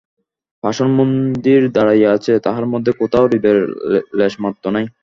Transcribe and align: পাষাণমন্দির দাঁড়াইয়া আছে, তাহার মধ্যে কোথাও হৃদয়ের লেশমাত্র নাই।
পাষাণমন্দির 0.63 1.61
দাঁড়াইয়া 1.75 2.09
আছে, 2.17 2.33
তাহার 2.45 2.65
মধ্যে 2.73 2.91
কোথাও 3.01 3.25
হৃদয়ের 3.31 3.59
লেশমাত্র 4.19 4.63
নাই। 4.75 4.85